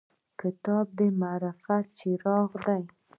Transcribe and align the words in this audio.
کتاب 0.39 0.85
د 0.97 0.99
معرفت 1.19 1.85
څراغ 1.97 2.51
دی. 2.65 2.83